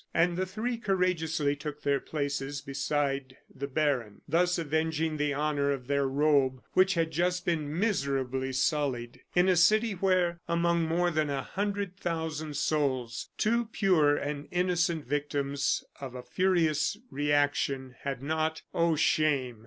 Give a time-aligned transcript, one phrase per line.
[0.15, 5.85] And the three courageously took their places beside the baron, thus avenging the honor of
[5.85, 11.29] their robe which had just been miserably sullied, in a city where, among more than
[11.29, 18.63] a hundred thousand souls, two pure and innocent victims of a furious reaction had not
[18.73, 19.59] oh, shame!